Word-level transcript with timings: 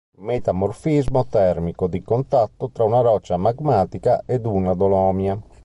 Metamorfismo 0.17 1.27
termico 1.27 1.85
di 1.85 2.01
contatto 2.01 2.71
tra 2.73 2.83
una 2.85 3.01
roccia 3.01 3.37
magmatica 3.37 4.23
ed 4.25 4.47
una 4.47 4.73
dolomia. 4.73 5.39